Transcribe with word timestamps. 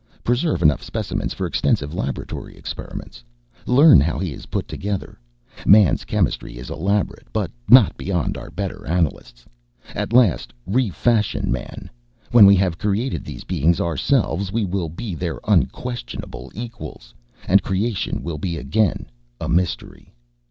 Preserve 0.23 0.63
enough 0.63 0.81
specimens 0.81 1.31
for 1.31 1.45
extensive 1.45 1.93
laboratory 1.93 2.55
experiments. 2.57 3.23
Learn 3.67 3.99
how 4.01 4.17
he 4.17 4.33
is 4.33 4.47
put 4.47 4.67
together. 4.67 5.19
Man's 5.63 6.05
chemistry 6.05 6.57
is 6.57 6.71
elaborate 6.71 7.27
but 7.31 7.51
not 7.69 7.95
beyond 7.97 8.35
our 8.35 8.49
better 8.49 8.83
Analysts. 8.87 9.45
At 9.93 10.11
last, 10.11 10.53
refashion 10.65 11.51
man. 11.51 11.87
When 12.31 12.47
we 12.47 12.55
have 12.55 12.79
created 12.79 13.23
these 13.25 13.43
beings 13.43 13.79
ourselves, 13.79 14.51
we 14.51 14.65
will 14.65 14.89
be 14.89 15.13
their 15.13 15.39
unquestionable 15.47 16.51
equals. 16.55 17.13
And 17.47 17.61
creation 17.61 18.23
will 18.23 18.39
be 18.39 18.57
again 18.57 19.05
a 19.39 19.47
mystery. 19.47 20.11